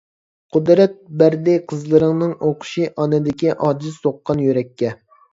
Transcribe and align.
قۇدرەت 0.55 0.93
بەردى 1.21 1.57
قىزلىرىڭنىڭ 1.73 2.31
ئوقۇشى، 2.47 2.87
ئانىدىكى 3.03 3.53
ئاجىز 3.67 3.99
سوققان 4.07 4.41
يۈرەككە. 4.47 4.91